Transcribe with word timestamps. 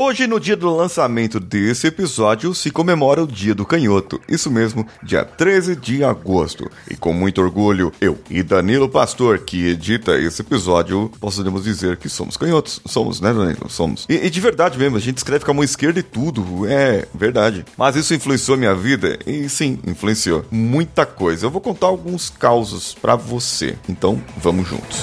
Hoje, 0.00 0.28
no 0.28 0.38
dia 0.38 0.54
do 0.54 0.72
lançamento 0.72 1.40
desse 1.40 1.88
episódio, 1.88 2.54
se 2.54 2.70
comemora 2.70 3.24
o 3.24 3.26
Dia 3.26 3.52
do 3.52 3.66
Canhoto. 3.66 4.20
Isso 4.28 4.48
mesmo, 4.48 4.86
dia 5.02 5.24
13 5.24 5.74
de 5.74 6.04
agosto. 6.04 6.70
E 6.88 6.94
com 6.94 7.12
muito 7.12 7.42
orgulho, 7.42 7.92
eu 8.00 8.16
e 8.30 8.44
Danilo 8.44 8.88
Pastor, 8.88 9.40
que 9.40 9.66
edita 9.66 10.16
esse 10.16 10.40
episódio, 10.40 11.10
podemos 11.20 11.64
dizer 11.64 11.96
que 11.96 12.08
somos 12.08 12.36
canhotos. 12.36 12.80
Somos, 12.86 13.20
né, 13.20 13.34
Danilo? 13.34 13.68
Somos. 13.68 14.06
E, 14.08 14.14
e 14.14 14.30
de 14.30 14.40
verdade 14.40 14.78
mesmo, 14.78 14.96
a 14.96 15.00
gente 15.00 15.16
escreve 15.16 15.44
com 15.44 15.50
a 15.50 15.54
mão 15.54 15.64
esquerda 15.64 15.98
e 15.98 16.04
tudo. 16.04 16.64
É, 16.68 17.04
verdade. 17.12 17.64
Mas 17.76 17.96
isso 17.96 18.14
influenciou 18.14 18.56
minha 18.56 18.76
vida? 18.76 19.18
E 19.26 19.48
sim, 19.48 19.80
influenciou. 19.84 20.44
Muita 20.48 21.04
coisa. 21.04 21.46
Eu 21.46 21.50
vou 21.50 21.60
contar 21.60 21.88
alguns 21.88 22.30
causos 22.30 22.94
para 22.94 23.16
você. 23.16 23.76
Então, 23.88 24.22
vamos 24.40 24.68
juntos. 24.68 25.02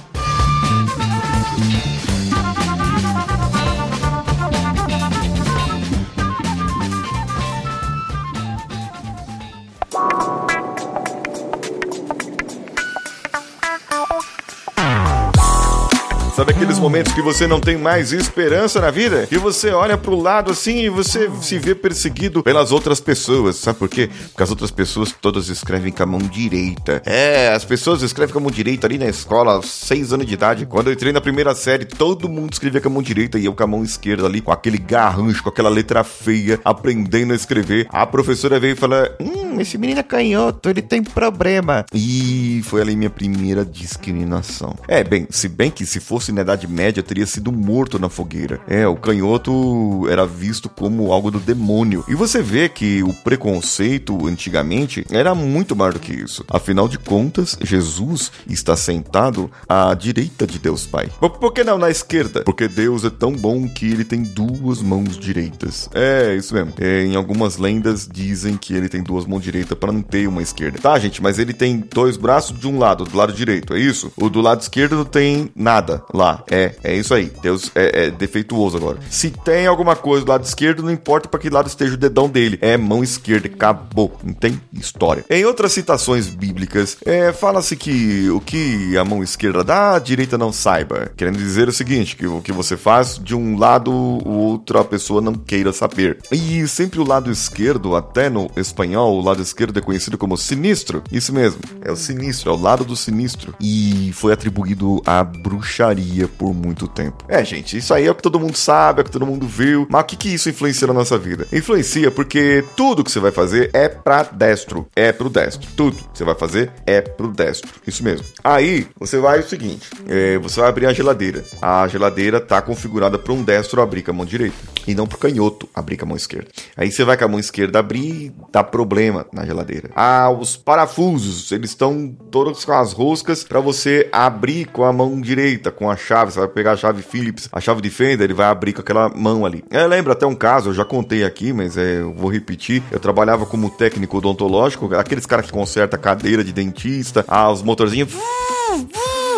Sabe 16.41 16.53
aqueles 16.53 16.79
momentos 16.79 17.13
que 17.13 17.21
você 17.21 17.45
não 17.45 17.59
tem 17.59 17.77
mais 17.77 18.11
esperança 18.11 18.81
na 18.81 18.89
vida? 18.89 19.27
E 19.31 19.37
você 19.37 19.69
olha 19.69 19.95
pro 19.95 20.19
lado 20.19 20.51
assim 20.51 20.79
e 20.79 20.89
você 20.89 21.29
se 21.39 21.59
vê 21.59 21.75
perseguido 21.75 22.41
pelas 22.41 22.71
outras 22.71 22.99
pessoas. 22.99 23.57
Sabe 23.57 23.77
por 23.77 23.87
quê? 23.87 24.09
Porque 24.29 24.41
as 24.41 24.49
outras 24.49 24.71
pessoas 24.71 25.11
todas 25.21 25.49
escrevem 25.49 25.91
com 25.91 26.01
a 26.01 26.05
mão 26.07 26.17
direita. 26.17 26.99
É, 27.05 27.49
as 27.49 27.63
pessoas 27.63 28.01
escrevem 28.01 28.33
com 28.33 28.39
a 28.39 28.41
mão 28.41 28.49
direita 28.49 28.87
ali 28.87 28.97
na 28.97 29.05
escola, 29.05 29.53
aos 29.53 29.69
seis 29.69 30.11
anos 30.13 30.25
de 30.25 30.33
idade. 30.33 30.65
Quando 30.65 30.87
eu 30.87 30.93
entrei 30.93 31.13
na 31.13 31.21
primeira 31.21 31.53
série, 31.53 31.85
todo 31.85 32.27
mundo 32.27 32.53
escrevia 32.53 32.81
com 32.81 32.87
a 32.87 32.91
mão 32.91 33.03
direita 33.03 33.37
e 33.37 33.45
eu 33.45 33.53
com 33.53 33.63
a 33.63 33.67
mão 33.67 33.83
esquerda 33.83 34.25
ali, 34.25 34.41
com 34.41 34.51
aquele 34.51 34.79
garrancho, 34.79 35.43
com 35.43 35.49
aquela 35.49 35.69
letra 35.69 36.03
feia, 36.03 36.59
aprendendo 36.65 37.33
a 37.33 37.35
escrever. 37.35 37.87
A 37.91 38.03
professora 38.07 38.59
veio 38.59 38.73
e 38.73 38.75
falou: 38.75 38.97
Hum, 39.19 39.61
esse 39.61 39.77
menino 39.77 39.99
é 39.99 40.03
canhoto, 40.03 40.71
ele 40.71 40.81
tem 40.81 41.03
problema. 41.03 41.85
E 41.93 42.50
foi 42.61 42.81
ali 42.81 42.95
minha 42.95 43.09
primeira 43.09 43.65
discriminação. 43.65 44.75
É, 44.87 45.03
bem, 45.03 45.27
se 45.29 45.47
bem 45.47 45.71
que 45.71 45.85
se 45.85 45.99
fosse 45.99 46.31
na 46.31 46.41
Idade 46.41 46.67
Média, 46.67 47.03
teria 47.03 47.25
sido 47.25 47.51
morto 47.51 47.99
na 47.99 48.09
fogueira. 48.09 48.59
É, 48.67 48.87
o 48.87 48.95
canhoto 48.95 50.07
era 50.09 50.25
visto 50.25 50.69
como 50.69 51.11
algo 51.11 51.31
do 51.31 51.39
demônio. 51.39 52.03
E 52.07 52.15
você 52.15 52.41
vê 52.41 52.69
que 52.69 53.03
o 53.03 53.13
preconceito 53.13 54.27
antigamente 54.27 55.05
era 55.11 55.33
muito 55.33 55.75
maior 55.75 55.93
do 55.93 55.99
que 55.99 56.13
isso. 56.13 56.45
Afinal 56.49 56.87
de 56.87 56.97
contas, 56.97 57.57
Jesus 57.61 58.31
está 58.47 58.75
sentado 58.75 59.49
à 59.67 59.93
direita 59.93 60.45
de 60.45 60.59
Deus 60.59 60.85
Pai. 60.85 61.09
Por 61.19 61.53
que 61.53 61.63
não 61.63 61.77
na 61.77 61.89
esquerda? 61.89 62.43
Porque 62.43 62.67
Deus 62.67 63.03
é 63.03 63.09
tão 63.09 63.33
bom 63.33 63.67
que 63.67 63.85
ele 63.85 64.03
tem 64.03 64.23
duas 64.23 64.81
mãos 64.81 65.17
direitas. 65.17 65.89
É, 65.93 66.35
isso 66.35 66.53
mesmo. 66.53 66.73
É, 66.79 67.03
em 67.03 67.15
algumas 67.15 67.57
lendas 67.57 68.07
dizem 68.11 68.57
que 68.57 68.73
ele 68.73 68.89
tem 68.89 69.03
duas 69.03 69.25
mãos 69.25 69.41
direitas 69.41 69.77
para 69.77 69.91
não 69.91 70.01
ter 70.01 70.27
uma 70.27 70.41
esquerda. 70.41 70.79
Tá, 70.79 70.97
gente, 70.99 71.21
mas 71.21 71.39
ele 71.39 71.53
tem 71.53 71.83
dois 71.93 72.17
braços 72.17 72.50
de 72.51 72.67
um 72.67 72.77
lado, 72.77 73.03
do 73.03 73.15
lado 73.17 73.33
direito, 73.33 73.73
é 73.73 73.79
isso? 73.79 74.11
O 74.17 74.29
do 74.29 74.41
lado 74.41 74.61
esquerdo 74.61 74.95
não 74.95 75.05
tem 75.05 75.49
nada 75.55 76.03
lá. 76.13 76.43
É, 76.49 76.75
é 76.83 76.95
isso 76.95 77.13
aí. 77.13 77.31
Deus 77.41 77.71
é, 77.75 78.05
é, 78.05 78.11
defeituoso 78.11 78.77
agora. 78.77 78.99
Se 79.09 79.29
tem 79.29 79.67
alguma 79.67 79.95
coisa 79.95 80.25
do 80.25 80.29
lado 80.29 80.43
esquerdo, 80.43 80.83
não 80.83 80.91
importa 80.91 81.27
para 81.27 81.39
que 81.39 81.49
lado 81.49 81.67
esteja 81.67 81.93
o 81.93 81.97
dedão 81.97 82.29
dele. 82.29 82.57
É 82.61 82.77
mão 82.77 83.03
esquerda, 83.03 83.47
acabou. 83.47 84.17
Não 84.23 84.33
tem 84.33 84.59
história. 84.73 85.25
Em 85.29 85.45
outras 85.45 85.71
citações 85.71 86.27
bíblicas, 86.27 86.97
é, 87.05 87.31
fala-se 87.31 87.75
que 87.75 88.29
o 88.29 88.39
que 88.39 88.97
a 88.97 89.03
mão 89.03 89.23
esquerda 89.23 89.63
dá, 89.63 89.95
a 89.95 89.99
direita 89.99 90.37
não 90.37 90.51
saiba. 90.51 91.11
Querendo 91.15 91.37
dizer 91.37 91.67
o 91.67 91.73
seguinte, 91.73 92.15
que 92.15 92.27
o 92.27 92.41
que 92.41 92.51
você 92.51 92.75
faz 92.77 93.19
de 93.21 93.35
um 93.35 93.57
lado, 93.57 93.91
o 93.91 94.29
outro 94.29 94.79
a 94.79 94.85
pessoa 94.85 95.21
não 95.21 95.33
queira 95.33 95.71
saber. 95.71 96.17
E 96.31 96.67
sempre 96.67 96.99
o 96.99 97.07
lado 97.07 97.31
esquerdo, 97.31 97.95
até 97.95 98.29
no 98.29 98.49
espanhol, 98.55 99.17
o 99.17 99.21
lado 99.21 99.41
esquerdo 99.41 99.77
é 99.77 99.81
conhecido 99.81 100.17
como 100.17 100.37
sinistro. 100.37 101.03
Isso 101.11 101.33
mesmo, 101.33 101.61
é 101.81 101.91
o 101.91 101.95
sinistro, 101.95 102.40
é 102.49 102.51
o 102.51 102.59
lado 102.59 102.83
do 102.83 102.95
sinistro. 102.95 103.53
E 103.59 104.11
foi 104.13 104.33
atribuído 104.33 105.01
à 105.05 105.23
bruxaria 105.23 106.27
por 106.27 106.53
muito 106.53 106.87
tempo. 106.87 107.23
É, 107.27 107.43
gente, 107.43 107.77
isso 107.77 107.93
aí 107.93 108.05
é 108.05 108.11
o 108.11 108.15
que 108.15 108.21
todo 108.21 108.39
mundo 108.39 108.55
sabe, 108.55 108.99
é 108.99 109.01
o 109.01 109.05
que 109.05 109.11
todo 109.11 109.25
mundo 109.25 109.47
viu. 109.47 109.87
Mas 109.89 110.01
o 110.01 110.05
que, 110.05 110.15
que 110.15 110.29
isso 110.29 110.49
influencia 110.49 110.87
na 110.87 110.93
nossa 110.93 111.17
vida? 111.17 111.47
Influencia 111.51 112.11
porque 112.11 112.63
tudo 112.75 113.03
que 113.03 113.11
você 113.11 113.19
vai 113.19 113.31
fazer 113.31 113.69
é 113.73 113.87
pra 113.87 114.23
destro. 114.23 114.87
É 114.95 115.11
pro 115.11 115.29
destro. 115.29 115.67
Tudo 115.75 115.97
que 115.97 116.17
você 116.17 116.23
vai 116.23 116.35
fazer 116.35 116.71
é 116.85 117.01
pro 117.01 117.27
destro. 117.29 117.71
Isso 117.85 118.03
mesmo. 118.03 118.25
Aí, 118.43 118.87
você 118.99 119.19
vai 119.19 119.39
o 119.39 119.47
seguinte: 119.47 119.89
é, 120.07 120.37
você 120.37 120.59
vai 120.59 120.69
abrir 120.69 120.85
a 120.85 120.93
geladeira. 120.93 121.43
A 121.61 121.87
geladeira 121.87 122.39
tá 122.39 122.61
configurada 122.61 123.17
para 123.17 123.33
um 123.33 123.43
destro 123.43 123.81
abrir 123.81 124.01
com 124.01 124.11
a 124.11 124.13
mão 124.13 124.25
direita. 124.25 124.55
E 124.87 124.95
não 124.95 125.07
pro 125.07 125.17
canhoto 125.17 125.69
abrir 125.73 125.97
com 125.97 126.05
a 126.05 126.07
mão 126.07 126.17
esquerda. 126.17 126.49
Aí 126.75 126.91
você 126.91 127.03
vai 127.03 127.17
com 127.17 127.25
a 127.25 127.27
mão 127.27 127.39
esquerda 127.39 127.79
abrir, 127.79 128.33
dá 128.51 128.63
problema 128.63 129.25
na 129.33 129.45
geladeira. 129.45 129.89
Ah, 129.95 130.29
os 130.29 130.57
parafusos, 130.57 131.51
eles 131.51 131.71
estão 131.71 132.15
todos 132.31 132.63
com 132.63 132.71
as 132.71 132.93
roscas 132.93 133.43
para 133.43 133.59
você 133.59 134.07
abrir 134.11 134.65
com 134.67 134.85
a 134.85 134.93
mão 134.93 135.19
direita, 135.19 135.69
com 135.69 135.89
a 135.89 135.97
chave. 135.97 136.31
Você 136.31 136.39
vai 136.39 136.47
pegar 136.47 136.71
a 136.71 136.77
chave 136.77 137.03
Phillips, 137.03 137.49
a 137.51 137.59
chave 137.59 137.81
de 137.81 137.89
fenda, 137.89 138.23
ele 138.23 138.33
vai 138.33 138.47
abrir 138.47 138.73
com 138.73 138.81
aquela 138.81 139.09
mão 139.09 139.45
ali. 139.45 139.63
Eu 139.69 139.87
lembro 139.87 140.11
até 140.11 140.25
um 140.25 140.35
caso, 140.35 140.69
eu 140.69 140.73
já 140.73 140.85
contei 140.85 141.23
aqui, 141.23 141.51
mas 141.51 141.77
é, 141.77 141.99
eu 141.99 142.13
vou 142.13 142.31
repetir. 142.31 142.81
Eu 142.89 142.99
trabalhava 142.99 143.45
como 143.45 143.69
técnico 143.69 144.17
odontológico, 144.17 144.95
aqueles 144.95 145.25
caras 145.25 145.45
que 145.45 145.51
consertam 145.51 145.99
cadeira 145.99 146.43
de 146.43 146.53
dentista, 146.53 147.25
ah, 147.27 147.51
os 147.51 147.61
motorzinhos 147.61 148.13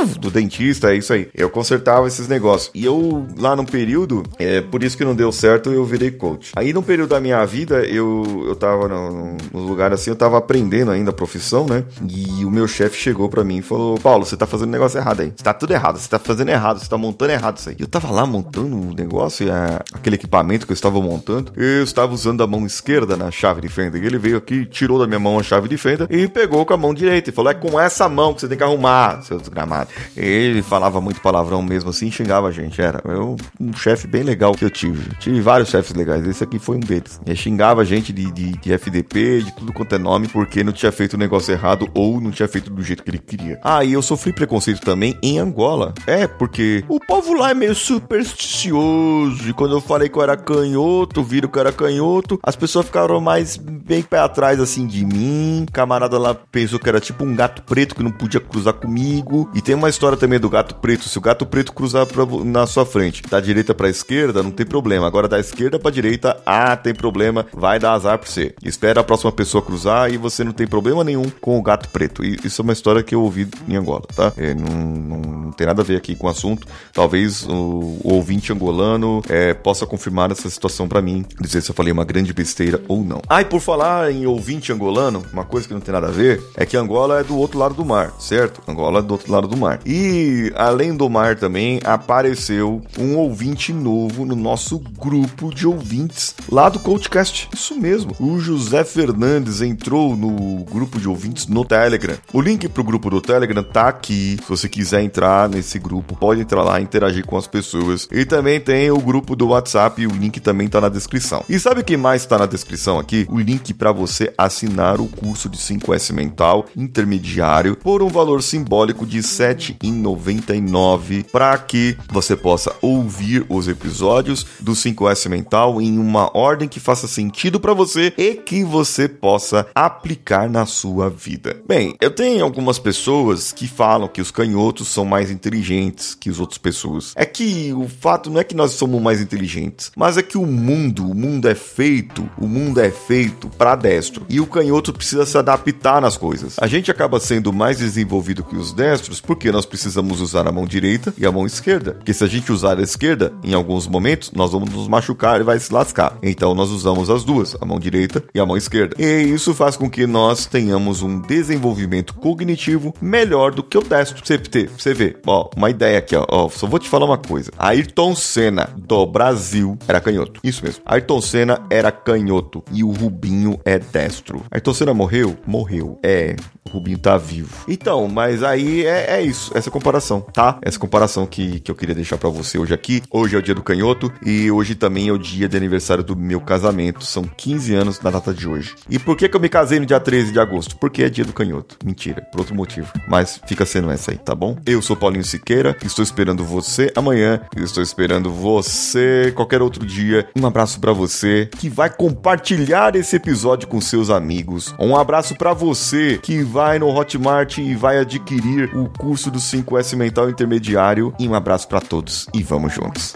do 0.06 0.30
dentista, 0.30 0.92
é 0.92 0.98
isso 0.98 1.14
aí. 1.14 1.30
Eu 1.34 1.50
consertava 1.50 2.08
esses 2.08 2.28
negócios. 2.28 2.72
E 2.74 2.86
eu, 2.86 3.26
lá 3.38 3.56
num 3.56 3.66
período, 3.66 4.24
é 4.38 4.62
por 4.62 4.84
isso 4.84 4.98
que 4.98 5.06
não 5.06 5.16
deu 5.16 5.32
certo, 5.32 5.72
eu 5.72 5.84
virei 5.86 6.12
coach. 6.12 6.52
Aí, 6.56 6.74
num 6.74 6.82
período 6.82 7.10
da 7.10 7.20
minha 7.20 7.44
vida, 7.46 7.86
eu, 7.86 8.46
eu 8.48 8.56
tava 8.56 8.88
no 8.88 9.38
lugar 9.54 9.94
assim, 9.94 10.10
eu 10.10 10.16
tava 10.16 10.38
aprendendo 10.38 10.92
ainda 10.92 11.12
a 11.12 11.14
profissão, 11.14 11.66
né? 11.66 11.84
E 12.10 12.46
o 12.46 12.52
meu 12.52 12.68
chefe 12.68 12.98
chegou 12.98 13.30
para 13.30 13.44
mim 13.44 13.58
e 13.58 13.62
falou: 13.62 13.98
Paulo, 14.00 14.26
você 14.26 14.38
tá 14.38 14.46
fazendo 14.46 14.72
negócio 14.72 14.98
errado 15.00 15.22
aí. 15.22 15.34
Você 15.36 15.44
tá 15.44 15.54
tudo 15.54 15.74
errado, 15.74 15.98
você 15.98 16.10
tá 16.10 16.20
fazendo 16.20 16.50
errado, 16.50 16.80
você 16.80 16.90
tá 16.90 16.98
montando 16.98 17.32
errado 17.32 17.58
isso 17.58 17.70
aí. 17.70 17.76
Eu 17.80 17.88
tava 17.88 18.12
lá 18.12 18.26
montando 18.26 18.76
um 18.76 18.94
negócio, 18.94 19.48
e 19.48 19.52
a, 19.52 19.82
aquele 19.94 20.16
equipamento 20.16 20.66
que 20.66 20.72
eu 20.72 20.76
estava 20.76 21.02
montando, 21.02 21.52
eu 21.56 21.84
estava 21.84 22.14
usando 22.14 22.44
a 22.44 22.48
mão 22.48 22.66
esquerda 22.66 23.16
na 23.16 23.32
chave 23.32 23.62
de 23.62 23.70
fenda. 23.70 23.98
E 23.98 24.06
ele 24.06 24.18
veio 24.18 24.38
aqui, 24.38 24.66
tirou 24.66 25.00
da 25.00 25.08
minha 25.08 25.20
mão 25.20 25.40
a 25.40 25.44
chave 25.44 25.68
de 25.68 25.78
fenda 25.78 26.08
e 26.10 26.28
pegou 26.28 26.66
com 26.66 26.74
a 26.74 26.78
mão 26.78 26.94
direita 26.94 27.30
e 27.30 27.34
falou: 27.34 27.52
É 27.52 27.54
com 27.54 27.80
essa 27.80 28.08
mão 28.10 28.34
que 28.34 28.42
você 28.42 28.48
tem 28.48 28.58
que 28.58 28.64
arrumar, 28.64 29.22
seu 29.24 29.38
desgramado. 29.38 29.90
Ele 30.16 30.62
falava 30.62 31.00
muito 31.02 31.22
palavrão 31.22 31.62
mesmo 31.62 31.90
assim, 31.90 32.12
xingava 32.12 32.48
a 32.48 32.52
gente. 32.52 32.82
Era 32.82 33.02
eu, 33.06 33.36
um 33.60 33.74
chefe 33.74 34.08
bem 34.08 34.24
legal 34.24 34.54
que 34.54 34.66
eu 34.66 34.70
tive. 34.70 35.10
Tive 35.20 35.42
vários 35.42 35.70
chefes 35.70 35.94
legais, 35.94 36.28
esse 36.28 36.44
aqui 36.44 36.60
foi 36.60 36.78
um 36.78 36.80
deles. 36.80 37.20
Ele 37.26 37.36
xingava 37.36 37.82
a 37.82 37.86
gente 37.86 38.12
de, 38.14 38.32
de, 38.32 38.52
de 38.58 38.74
FDP, 38.74 39.44
de 39.44 39.52
tudo 39.56 39.74
quanto 39.74 39.96
é 39.96 39.98
nome, 39.98 40.28
porque 40.28 40.64
não 40.64 40.72
tinha 40.72 40.92
feito 40.92 41.14
o 41.14 41.18
negócio 41.18 41.52
errado 41.52 41.90
ou 41.94 42.20
não 42.20 42.32
tinha 42.32 42.48
feito 42.48 42.70
do 42.70 42.82
jeito 42.84 43.04
que 43.04 43.10
ele 43.10 43.20
queria. 43.20 43.60
Ah, 43.64 43.84
e 43.84 43.94
eu 43.94 44.02
sofri 44.02 44.34
preconceito 44.34 44.82
também 44.82 45.18
em 45.22 45.40
Angola. 45.40 45.94
É, 46.06 46.28
porque 46.28 46.84
o 46.88 47.00
povo 47.00 47.34
lá 47.34 47.52
é 47.52 47.54
meio 47.54 47.76
supersticioso. 47.76 49.50
E 49.50 49.54
quando 49.54 49.76
eu 49.76 49.82
falei 49.82 50.10
que 50.10 50.18
eu 50.18 50.24
era 50.24 50.38
canhoto, 50.38 51.24
viram 51.24 51.50
que 51.50 51.58
eu 51.58 51.62
era 51.62 51.72
canhoto, 51.72 52.40
as 52.44 52.56
pessoas 52.56 52.86
ficaram 52.86 53.20
mais 53.20 53.58
bem 53.58 54.02
pé 54.02 54.20
atrás 54.20 54.60
assim 54.60 54.86
de 54.86 55.06
mim. 55.06 55.66
Camarada 55.72 56.18
lá 56.18 56.34
pensou 56.34 56.80
que 56.80 56.90
era 56.90 57.00
tipo 57.00 57.24
um 57.24 57.36
gato 57.36 57.64
preto 57.64 57.96
que 57.96 58.04
não 58.04 58.12
podia 58.12 58.40
cruzar 58.40 58.74
comigo. 58.74 59.50
E 59.54 59.62
tem 59.62 59.76
uma 59.84 59.90
história 59.90 60.18
também 60.18 60.40
do 60.40 60.50
gato 60.50 60.76
preto. 60.76 61.10
Se 61.10 61.18
o 61.18 61.22
gato 61.22 61.46
preto 61.46 61.74
cruzar 61.74 62.06
pra, 62.06 62.26
na 62.46 62.66
sua 62.66 62.86
frente, 62.86 63.22
da 63.30 63.42
direita 63.42 63.74
pra 63.74 63.90
esquerda, 63.90 64.42
não 64.42 64.52
tem 64.52 64.66
problema. 64.66 65.06
Agora 65.06 65.28
da 65.28 65.40
esquerda 65.40 65.78
pra 65.78 65.92
direita, 65.92 66.38
ah, 66.46 66.76
tem 66.76 66.94
problema, 66.94 67.46
vai 67.54 67.80
dar 67.80 67.94
azar 67.94 68.18
pra 68.18 68.30
você. 68.30 68.56
Espera 68.64 69.02
a 69.02 69.04
próxima 69.04 69.32
pessoa 69.32 69.62
cruzar 69.62 70.12
e 70.12 70.18
você 70.18 70.44
não 70.44 70.54
tem 70.54 70.66
problema 70.66 71.04
nenhum 71.04 71.30
com 71.42 71.60
o 71.60 71.62
gato 71.62 71.90
preto. 71.90 72.24
E 72.24 72.40
isso 72.46 72.62
é 72.62 72.64
uma 72.64 72.74
história 72.74 73.04
que 73.04 73.14
eu 73.14 73.22
ouvi 73.22 73.48
em 73.68 73.76
Angola, 73.76 74.04
tá? 74.16 74.32
É, 74.38 74.54
não, 74.54 74.74
não, 74.74 75.18
não, 75.20 75.52
tem 75.52 75.68
nada 75.68 75.82
a 75.82 75.86
ver 75.86 75.98
aqui 75.98 76.16
com 76.16 76.28
o 76.28 76.30
assunto. 76.30 76.66
Talvez 76.94 77.46
o, 77.46 78.00
o 78.04 78.14
ouvinte 78.14 78.54
angolano 78.54 79.22
é, 79.28 79.54
possa 79.54 79.86
confirmar 79.86 80.32
essa 80.32 80.50
situação 80.50 80.88
para 80.88 81.02
mim, 81.02 81.26
dizer 81.42 81.62
se 81.62 81.70
eu 81.70 81.76
falei 81.76 81.92
uma 81.92 82.06
grande 82.06 82.32
besteira 82.34 82.82
ou 82.88 83.04
não. 83.04 83.22
Ah, 83.28 83.42
e 83.42 83.46
por 83.46 83.60
falar 83.60 84.12
em 84.12 84.26
ouvinte 84.26 84.72
angolano, 84.72 85.24
uma 85.34 85.44
coisa 85.44 85.68
que 85.68 85.74
não 85.74 85.82
tem 85.82 85.94
nada 85.94 86.08
a 86.08 86.12
ver 86.12 86.42
é 86.56 86.66
que 86.66 86.78
Angola 86.78 87.20
é 87.20 87.24
do 87.24 87.38
outro 87.38 87.60
lado 87.60 87.74
do 87.74 87.84
mar, 87.84 88.14
certo? 88.20 88.62
Angola 88.66 89.00
é 89.00 89.02
do 89.02 89.12
outro 89.12 89.32
lado 89.32 89.48
do 89.48 89.58
mar 89.58 89.73
mar. 89.74 89.80
E 89.86 90.52
além 90.56 90.96
do 90.96 91.10
mar 91.10 91.36
também 91.36 91.80
apareceu 91.84 92.82
um 92.98 93.16
ouvinte 93.18 93.74
novo 93.74 94.26
no 94.26 94.36
nosso 94.36 94.80
grupo 94.80 95.54
de 95.54 95.68
ouvintes 95.68 96.36
lá 96.50 96.70
do 96.70 96.80
podcast 96.80 97.50
Isso 97.54 97.76
mesmo. 97.80 98.16
O 98.20 98.40
José 98.40 98.84
Fernandes 98.84 99.62
entrou 99.62 100.16
no 100.16 100.64
grupo 100.66 101.00
de 101.00 101.08
ouvintes 101.08 101.48
no 101.48 101.66
Telegram. 101.66 102.16
O 102.32 102.42
link 102.42 102.68
pro 102.70 102.84
grupo 102.84 103.10
do 103.10 103.22
Telegram 103.22 103.64
tá 103.64 103.88
aqui. 103.88 104.38
Se 104.42 104.50
você 104.50 104.70
quiser 104.70 105.02
entrar 105.02 105.50
nesse 105.50 105.80
grupo, 105.80 106.16
pode 106.16 106.42
entrar 106.42 106.64
lá, 106.64 106.80
interagir 106.80 107.26
com 107.26 107.38
as 107.38 107.48
pessoas. 107.48 108.08
E 108.12 108.26
também 108.26 108.60
tem 108.60 108.92
o 108.92 109.00
grupo 109.00 109.36
do 109.36 109.50
WhatsApp, 109.50 110.06
o 110.06 110.12
link 110.12 110.40
também 110.40 110.68
tá 110.68 110.82
na 110.82 110.90
descrição. 110.90 111.44
E 111.50 111.60
sabe 111.60 111.82
o 111.82 111.84
que 111.84 111.98
mais 111.98 112.26
tá 112.26 112.38
na 112.38 112.46
descrição 112.46 113.00
aqui? 113.00 113.26
O 113.30 113.40
link 113.40 113.74
para 113.74 113.92
você 113.92 114.34
assinar 114.38 115.00
o 115.00 115.08
curso 115.08 115.50
de 115.50 115.58
5S 115.58 116.14
mental 116.14 116.66
intermediário 116.76 117.76
por 117.76 118.02
um 118.02 118.10
valor 118.10 118.42
simbólico 118.42 119.06
de 119.06 119.24
7 119.24 119.53
R$27,99 119.54 121.26
para 121.32 121.58
que 121.58 121.98
você 122.12 122.36
possa 122.36 122.76
ouvir 122.82 123.46
os 123.50 123.68
episódios 123.68 124.46
do 124.60 124.74
5S 124.74 125.30
Mental 125.30 125.82
em 125.82 125.98
uma 125.98 126.36
ordem 126.36 126.68
que 126.68 126.80
faça 126.80 127.08
sentido 127.08 127.60
para 127.60 127.74
você 127.74 128.14
e 128.18 128.36
que 128.36 128.64
você 128.64 129.08
possa 129.08 129.68
aplicar 129.74 130.50
na 130.50 130.66
sua 130.66 131.10
vida. 131.10 131.58
Bem, 131.68 131.96
eu 132.02 132.12
tenho 132.12 132.44
algumas 132.44 132.80
pessoas 132.80 133.52
que 133.52 133.68
falam 133.68 134.08
que 134.08 134.22
os 134.22 134.32
canhotos 134.32 134.88
são 134.88 135.06
mais 135.06 135.32
inteligentes 135.32 136.16
que 136.16 136.30
as 136.30 136.40
outras 136.40 136.58
pessoas. 136.58 137.14
É 137.16 137.26
que 137.26 137.74
o 137.74 137.88
fato 137.88 138.30
não 138.30 138.40
é 138.40 138.44
que 138.44 138.56
nós 138.56 138.72
somos 138.72 139.02
mais 139.02 139.22
inteligentes, 139.22 139.92
mas 139.96 140.18
é 140.18 140.24
que 140.24 140.38
o 140.38 140.46
mundo, 140.46 141.10
o 141.10 141.16
mundo 141.16 141.48
é 141.48 141.56
feito, 141.56 142.30
o 142.38 142.48
mundo 142.48 142.80
é 142.80 142.92
feito 142.92 143.50
para 143.50 143.76
destro 143.76 144.26
e 144.30 144.40
o 144.40 144.48
canhoto 144.48 144.94
precisa 144.94 145.26
se 145.26 145.38
adaptar 145.38 146.02
nas 146.02 146.18
coisas. 146.18 146.56
A 146.60 146.68
gente 146.68 146.92
acaba 146.92 147.20
sendo 147.20 147.52
mais 147.52 147.78
desenvolvido 147.78 148.44
que 148.44 148.56
os 148.56 148.74
destros 148.74 149.22
porque 149.22 149.43
nós 149.52 149.66
precisamos 149.66 150.22
usar 150.22 150.48
a 150.48 150.52
mão 150.52 150.66
direita 150.66 151.14
e 151.18 151.26
a 151.26 151.32
mão 151.32 151.46
esquerda. 151.46 151.94
Porque 151.94 152.14
se 152.14 152.24
a 152.24 152.28
gente 152.28 152.52
usar 152.52 152.80
a 152.80 152.82
esquerda, 152.82 153.34
em 153.44 153.54
alguns 153.54 153.88
momentos 153.88 154.32
nós 154.32 154.52
vamos 154.52 154.70
nos 154.70 154.88
machucar 154.88 155.40
e 155.40 155.44
vai 155.44 155.60
se 155.60 155.74
lascar. 155.74 156.18
Então 156.22 156.54
nós 156.54 156.70
usamos 156.70 157.10
as 157.10 157.24
duas, 157.24 157.56
a 157.60 157.66
mão 157.66 157.80
direita 157.80 158.24
e 158.34 158.40
a 158.40 158.46
mão 158.46 158.58
esquerda. 158.58 158.96
E 159.00 159.24
isso 159.24 159.54
faz 159.54 159.76
com 159.76 159.90
que 159.90 160.06
nós 160.06 160.46
tenhamos 160.46 161.02
um 161.02 161.20
desenvolvimento 161.20 162.14
cognitivo 162.16 162.94
melhor 163.02 163.54
do 163.54 163.64
que 163.64 163.78
o 163.78 163.82
destro. 163.82 164.24
Você, 164.24 164.68
você 164.68 164.94
vê, 164.94 165.18
ó, 165.26 165.50
uma 165.56 165.70
ideia 165.70 166.00
aqui, 166.00 166.16
ó, 166.16 166.50
só 166.50 166.68
vou 166.68 166.80
te 166.80 166.90
falar 166.90 167.06
uma 167.06 167.18
coisa. 167.18 167.52
Ayrton 167.58 168.16
Senna 168.16 168.70
do 168.78 169.06
Brasil 169.06 169.78
era 169.88 170.02
canhoto. 170.02 170.40
Isso 170.44 170.64
mesmo. 170.64 170.82
Ayrton 170.86 171.22
Senna 171.22 171.62
era 171.70 171.92
canhoto 171.92 172.64
e 172.72 172.84
o 172.84 172.92
Rubinho 172.92 173.60
é 173.66 173.80
destro. 173.80 174.44
Ayrton 174.52 174.74
Senna 174.74 174.94
morreu? 174.94 175.38
Morreu. 175.46 176.00
É, 176.04 176.36
o 176.66 176.70
Rubinho 176.70 176.98
tá 176.98 177.18
vivo. 177.18 177.66
Então, 177.68 178.08
mas 178.08 178.44
aí 178.44 178.86
é, 178.86 179.18
é 179.18 179.22
isso, 179.22 179.33
essa 179.54 179.72
comparação, 179.72 180.22
tá? 180.22 180.58
Essa 180.62 180.80
comparação 180.80 181.26
que, 181.26 181.60
que 181.60 181.72
eu 181.72 181.76
queria 181.76 181.96
deixar 181.96 182.18
para 182.18 182.30
você 182.30 182.58
hoje 182.58 182.74
aqui. 182.74 183.02
Hoje 183.12 183.36
é 183.36 183.40
o 183.40 183.42
dia 183.42 183.56
do 183.56 183.64
canhoto 183.64 184.12
e 184.26 184.50
hoje 184.52 184.76
também 184.76 185.10
é 185.10 185.12
o 185.12 185.18
dia 185.18 185.48
de 185.48 185.58
aniversário 185.58 186.04
do 186.04 186.16
meu 186.16 186.40
casamento. 186.40 187.04
São 187.06 187.24
15 187.24 187.74
anos 187.74 188.00
na 188.02 188.10
data 188.10 188.34
de 188.34 188.48
hoje. 188.48 188.76
E 188.90 189.00
por 189.00 189.18
que, 189.18 189.28
que 189.28 189.36
eu 189.36 189.42
me 189.42 189.50
casei 189.50 189.80
no 189.80 189.86
dia 189.86 190.00
13 190.00 190.32
de 190.32 190.40
agosto? 190.40 190.78
Porque 190.78 191.04
é 191.04 191.10
dia 191.10 191.26
do 191.26 191.34
canhoto. 191.34 191.78
Mentira, 191.84 192.22
por 192.32 192.40
outro 192.40 192.56
motivo. 192.56 192.92
Mas 193.08 193.40
fica 193.48 193.66
sendo 193.66 193.90
essa 193.90 194.12
aí, 194.12 194.18
tá 194.18 194.36
bom? 194.36 194.58
Eu 194.66 194.82
sou 194.82 194.96
Paulinho 194.96 195.24
Siqueira, 195.24 195.76
estou 195.84 196.04
esperando 196.04 196.44
você 196.44 196.92
amanhã, 196.96 197.42
estou 197.58 197.82
esperando 197.82 198.32
você 198.32 199.32
qualquer 199.36 199.62
outro 199.62 199.86
dia. 199.86 200.28
Um 200.36 200.46
abraço 200.46 200.80
para 200.80 200.94
você 200.94 201.50
que 201.58 201.70
vai 201.70 201.90
compartilhar 201.90 202.96
esse 202.96 203.16
episódio 203.16 203.68
com 203.68 203.82
seus 203.82 204.10
amigos. 204.10 204.74
Um 204.80 204.96
abraço 204.96 205.36
para 205.36 205.54
você 205.54 206.20
que 206.22 206.44
vai 206.44 206.80
no 206.80 206.90
Hotmart 206.90 207.58
e 207.58 207.76
vai 207.76 207.98
adquirir 207.98 208.76
o 208.76 208.90
curso 208.90 209.23
do 209.32 209.40
5S 209.40 209.96
Mental 209.96 210.30
Intermediário. 210.30 211.14
E 211.20 211.28
um 211.28 211.36
abraço 211.36 211.68
para 211.68 211.82
todos 211.82 212.28
e 212.34 212.42
vamos 212.42 212.74
juntos. 212.74 213.16